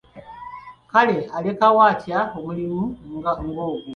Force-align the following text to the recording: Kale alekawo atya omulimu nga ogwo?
Kale 0.91 1.17
alekawo 1.35 1.79
atya 1.91 2.19
omulimu 2.37 2.83
nga 3.17 3.31
ogwo? 3.45 3.67